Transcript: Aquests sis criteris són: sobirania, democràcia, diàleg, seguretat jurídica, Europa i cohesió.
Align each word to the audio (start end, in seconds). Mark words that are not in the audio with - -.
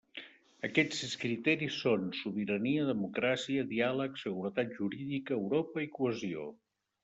Aquests 0.67 1.01
sis 1.03 1.11
criteris 1.23 1.77
són: 1.81 2.07
sobirania, 2.21 2.87
democràcia, 2.89 3.67
diàleg, 3.75 4.19
seguretat 4.25 4.75
jurídica, 4.81 5.41
Europa 5.41 5.89
i 5.89 5.95
cohesió. 6.01 6.53